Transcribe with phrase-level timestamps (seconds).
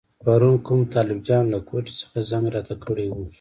[0.23, 3.23] پرون کوم طالب جان له کوټې څخه زنګ راته کړی وو.